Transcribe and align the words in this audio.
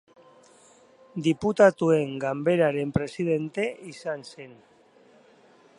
Diputatuen 1.27 2.15
Ganberaren 2.23 2.93
presidente 2.97 3.67
izan 3.93 4.29
zen. 4.33 4.59